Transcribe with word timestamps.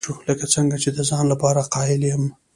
لکه 0.27 0.45
څنګه 0.55 0.75
چې 0.83 0.89
د 0.97 0.99
ځان 1.09 1.25
لپاره 1.33 1.61
قایل 1.73 2.01
یم. 2.11 2.23